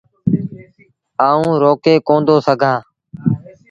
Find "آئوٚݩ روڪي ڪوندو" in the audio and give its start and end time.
1.27-2.35